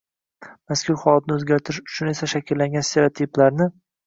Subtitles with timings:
[0.71, 3.71] Mazkur holatni o‘zgartirish uchun esa shakllangan stereotiplarni